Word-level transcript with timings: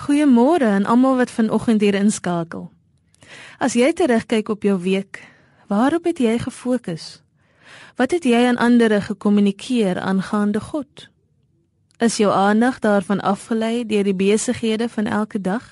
Goeiemôre 0.00 0.64
aan 0.64 0.86
almal 0.88 1.16
wat 1.16 1.30
vanoggend 1.30 1.80
hier 1.80 1.94
inskakel. 1.94 2.70
As 3.60 3.74
jy 3.76 3.92
terugkyk 3.92 4.48
op 4.48 4.62
jou 4.64 4.78
week, 4.80 5.20
waarop 5.68 6.06
het 6.08 6.18
jy 6.18 6.38
gefokus? 6.40 7.20
Wat 8.00 8.14
het 8.16 8.24
jy 8.24 8.46
aan 8.48 8.56
ander 8.56 9.02
gekommunikeer 9.02 10.00
aangaande 10.00 10.60
God? 10.60 11.10
Is 12.00 12.16
jou 12.16 12.32
aandag 12.32 12.78
daarvan 12.80 13.20
afgelei 13.20 13.84
deur 13.84 14.08
die 14.08 14.16
besighede 14.16 14.88
van 14.88 15.04
elke 15.04 15.40
dag? 15.40 15.68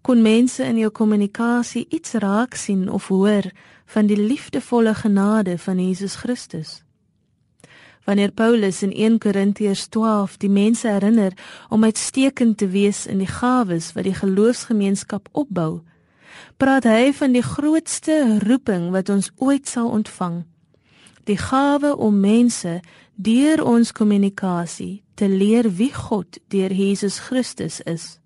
Kon 0.00 0.22
mense 0.22 0.64
in 0.64 0.80
jou 0.80 0.90
kommunikasie 0.90 1.84
iets 1.92 2.16
raak 2.16 2.54
sien 2.54 2.88
of 2.88 3.08
hoor 3.12 3.52
van 3.84 4.08
die 4.08 4.16
liefdevolle 4.16 4.94
genade 4.94 5.58
van 5.58 5.88
Jesus 5.88 6.14
Christus? 6.14 6.85
Wanneer 8.06 8.30
Paulus 8.30 8.82
in 8.82 8.92
1 8.94 9.18
Korintiërs 9.18 9.88
12 9.90 10.36
die 10.38 10.50
mense 10.50 10.86
herinner 10.88 11.32
om 11.68 11.84
uitstekend 11.84 12.58
te 12.58 12.68
wees 12.70 13.06
in 13.10 13.18
die 13.18 13.26
gawes 13.26 13.88
wat 13.96 14.06
die 14.06 14.14
geloofsgemeenskap 14.14 15.26
opbou, 15.32 15.80
praat 16.56 16.86
hy 16.86 17.10
van 17.18 17.34
die 17.34 17.42
grootste 17.42 18.38
roeping 18.46 18.92
wat 18.94 19.10
ons 19.10 19.32
ooit 19.42 19.66
sal 19.66 19.90
ontvang. 19.90 20.44
Die 21.26 21.38
gawe 21.40 21.96
om 21.98 22.20
mense 22.22 22.76
deur 23.18 23.64
ons 23.66 23.90
kommunikasie 23.90 25.02
te 25.18 25.26
leer 25.26 25.66
wie 25.74 25.90
God 25.90 26.38
deur 26.54 26.70
Jesus 26.70 27.18
Christus 27.26 27.80
is. 27.90 28.20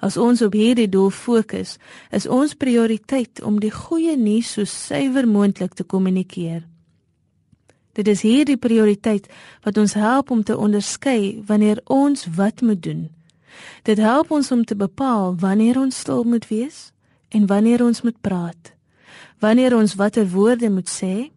As 0.00 0.16
ons 0.16 0.40
op 0.46 0.56
hierdie 0.56 0.88
doel 0.88 1.10
fokus, 1.10 1.76
is 2.08 2.24
ons 2.24 2.56
prioriteit 2.56 3.42
om 3.44 3.60
die 3.60 3.74
goeie 3.74 4.16
nuus 4.16 4.54
so 4.56 4.64
suiwer 4.64 5.28
moontlik 5.28 5.76
te 5.76 5.84
kommunikeer. 5.84 6.62
Dit 7.98 8.06
is 8.06 8.20
hierdie 8.22 8.56
prioriteit 8.56 9.26
wat 9.66 9.78
ons 9.78 9.96
help 9.98 10.30
om 10.30 10.44
te 10.46 10.54
onderskei 10.56 11.42
wanneer 11.46 11.80
ons 11.90 12.28
wat 12.36 12.60
moet 12.62 12.82
doen. 12.82 13.08
Dit 13.82 13.98
help 13.98 14.30
ons 14.30 14.50
om 14.54 14.62
te 14.64 14.76
bepaal 14.78 15.34
wanneer 15.42 15.80
ons 15.80 15.98
stil 15.98 16.22
moet 16.22 16.46
wees 16.46 16.92
en 17.34 17.48
wanneer 17.50 17.82
ons 17.82 18.02
moet 18.06 18.20
praat. 18.20 18.70
Wanneer 19.42 19.74
ons 19.74 19.96
watter 19.98 20.28
woorde 20.30 20.70
moet 20.70 20.86
sê, 20.86 21.30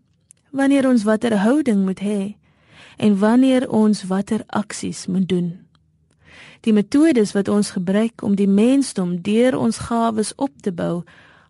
wanneer 0.54 0.86
ons 0.90 1.04
watter 1.04 1.34
houding 1.42 1.82
moet 1.86 2.00
hê 2.00 2.22
en 3.02 3.18
wanneer 3.18 3.66
ons 3.70 4.04
watter 4.06 4.44
aksies 4.48 5.08
moet 5.10 5.26
doen. 5.30 5.50
Die 6.62 6.74
metodes 6.78 7.34
wat 7.34 7.50
ons 7.50 7.74
gebruik 7.74 8.22
om 8.22 8.36
die 8.38 8.50
mensdom 8.50 9.18
deur 9.26 9.58
ons 9.58 9.82
gawes 9.90 10.36
op 10.38 10.54
te 10.62 10.70
bou, 10.70 11.02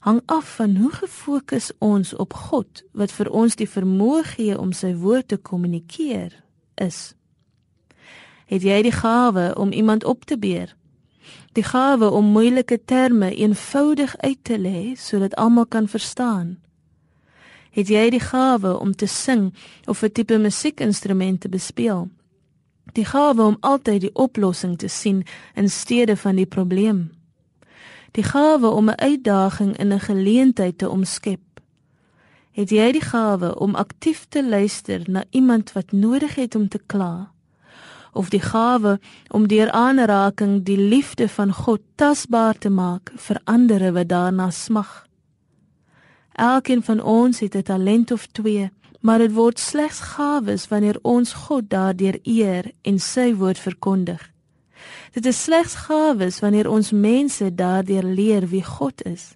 hang 0.02 0.22
af 0.26 0.56
van 0.56 0.76
hoe 0.76 0.92
gefokus 0.92 1.72
ons 1.78 2.14
op 2.14 2.34
God 2.34 2.82
wat 2.98 3.12
vir 3.14 3.30
ons 3.30 3.56
die 3.56 3.70
vermoë 3.70 4.24
gee 4.34 4.56
om 4.58 4.72
sy 4.74 4.96
woord 4.98 5.28
te 5.30 5.38
kommunikeer 5.38 6.34
is. 6.82 7.14
Het 8.50 8.66
jy 8.66 8.80
die 8.88 8.96
gawe 8.96 9.52
om 9.62 9.70
iemand 9.72 10.04
op 10.04 10.26
te 10.26 10.40
beer? 10.42 10.74
Die 11.54 11.64
gawe 11.64 12.10
om 12.10 12.34
moeilike 12.34 12.80
terme 12.86 13.30
eenvoudig 13.36 14.18
uit 14.18 14.42
te 14.42 14.58
lê 14.58 14.96
sodat 14.98 15.38
almal 15.38 15.70
kan 15.70 15.88
verstaan? 15.88 16.58
Het 17.72 17.94
jy 17.94 18.10
die 18.10 18.26
gawe 18.26 18.74
om 18.80 18.96
te 18.98 19.08
sing 19.08 19.54
of 19.86 20.02
'n 20.04 20.12
tipe 20.12 20.38
musiekinstrument 20.38 21.42
te 21.42 21.50
bespeel? 21.50 22.10
Die 22.92 23.06
gawe 23.06 23.44
om 23.44 23.58
altyd 23.60 24.02
die 24.02 24.16
oplossing 24.16 24.78
te 24.78 24.88
sien 24.88 25.24
in 25.56 25.70
steede 25.70 26.18
van 26.18 26.36
die 26.36 26.46
probleem? 26.46 27.21
Die 28.12 28.24
gawe 28.24 28.68
om 28.68 28.90
'n 28.90 29.00
uitdaging 29.00 29.78
in 29.78 29.94
'n 29.94 30.00
geleentheid 30.00 30.78
te 30.78 30.90
omskep. 30.90 31.40
Het 32.52 32.70
jy 32.70 32.92
die 32.92 33.02
gawe 33.02 33.60
om 33.60 33.76
aktief 33.76 34.26
te 34.30 34.48
luister 34.48 35.02
na 35.08 35.24
iemand 35.30 35.72
wat 35.72 35.92
nodig 35.92 36.36
het 36.36 36.56
om 36.56 36.68
te 36.68 36.80
kla? 36.86 37.32
Of 38.14 38.30
die 38.30 38.42
gawe 38.42 39.00
om 39.28 39.48
deur 39.48 39.72
aanraking 39.72 40.64
die 40.64 40.78
liefde 40.78 41.30
van 41.30 41.54
God 41.54 41.82
tasbaar 41.96 42.58
te 42.58 42.70
maak 42.70 43.12
vir 43.16 43.42
ander 43.44 43.94
wat 43.94 44.08
daarna 44.08 44.50
smag? 44.50 45.08
Elkeen 46.32 46.84
van 46.84 47.02
ons 47.02 47.40
het 47.40 47.56
'n 47.56 47.62
talent 47.62 48.12
of 48.12 48.28
twee, 48.28 48.72
maar 49.00 49.18
dit 49.18 49.34
word 49.34 49.60
slegs 49.60 50.00
gawes 50.00 50.68
wanneer 50.68 51.00
ons 51.02 51.34
God 51.34 51.70
daardeur 51.70 52.20
eer 52.24 52.72
en 52.82 53.00
sy 53.00 53.36
woord 53.36 53.60
verkondig. 53.60 54.32
Dit 55.14 55.26
is 55.26 55.44
slegs 55.44 55.76
gawes 55.88 56.40
wanneer 56.40 56.70
ons 56.70 56.92
mense 56.92 57.56
daardeur 57.56 58.04
leer 58.04 58.48
wie 58.48 58.64
God 58.64 59.04
is. 59.06 59.34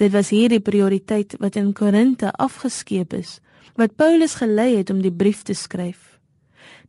Dit 0.00 0.12
was 0.12 0.30
hierdie 0.32 0.62
prioriteit 0.64 1.36
wat 1.38 1.56
in 1.60 1.72
Korinte 1.72 2.32
afgeskeep 2.32 3.12
is, 3.12 3.40
wat 3.76 3.96
Paulus 3.96 4.38
gelei 4.40 4.76
het 4.76 4.90
om 4.90 5.02
die 5.02 5.12
brief 5.12 5.42
te 5.42 5.54
skryf. 5.54 6.06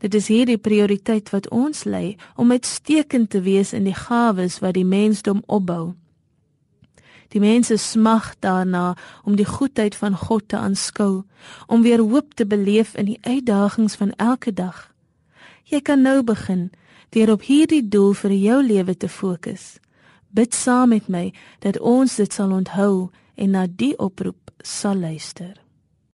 Dit 0.01 0.15
is 0.17 0.27
hierdie 0.31 0.57
prioriteit 0.57 1.29
wat 1.29 1.49
ons 1.49 1.83
lei 1.83 2.17
om 2.35 2.51
uitstekend 2.51 3.29
te 3.29 3.41
wees 3.41 3.73
in 3.73 3.83
die 3.85 3.97
gawes 3.97 4.59
wat 4.63 4.73
die 4.73 4.87
mensdom 4.87 5.43
opbou. 5.45 5.93
Die 7.31 7.39
mense 7.39 7.77
smag 7.77 8.33
daarna 8.43 8.95
om 9.23 9.37
die 9.39 9.47
goedheid 9.47 9.95
van 9.95 10.17
God 10.17 10.47
te 10.51 10.57
aanskou, 10.57 11.23
om 11.67 11.83
weer 11.85 12.01
hoop 12.01 12.33
te 12.35 12.45
beleef 12.45 12.95
in 12.95 13.07
die 13.07 13.19
uitdagings 13.21 13.95
van 13.95 14.11
elke 14.17 14.53
dag. 14.53 14.89
Jy 15.63 15.79
kan 15.81 16.01
nou 16.01 16.23
begin 16.23 16.71
deur 17.11 17.31
op 17.31 17.43
hierdie 17.43 17.83
doel 17.87 18.13
vir 18.15 18.35
jou 18.35 18.59
lewe 18.63 18.95
te 18.95 19.09
fokus. 19.09 19.79
Bid 20.31 20.55
saam 20.55 20.93
met 20.95 21.09
my 21.11 21.33
dat 21.59 21.79
ons 21.79 22.15
dit 22.15 22.33
sal 22.33 22.53
onthou 22.55 23.09
en 23.35 23.51
na 23.51 23.65
die 23.67 23.93
oproep 23.99 24.51
sal 24.63 24.95
luister. 24.95 25.57